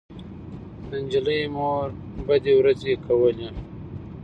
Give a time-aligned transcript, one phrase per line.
[0.87, 1.87] د نجلۍ مور
[2.27, 3.47] بدې ورځې کولې